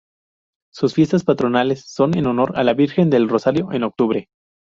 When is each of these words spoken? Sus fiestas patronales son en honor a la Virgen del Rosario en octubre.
Sus 0.73 0.95
fiestas 0.95 1.23
patronales 1.23 1.83
son 1.85 2.17
en 2.17 2.25
honor 2.25 2.53
a 2.55 2.63
la 2.63 2.73
Virgen 2.73 3.11
del 3.11 3.29
Rosario 3.29 3.71
en 3.71 3.83
octubre. 3.83 4.29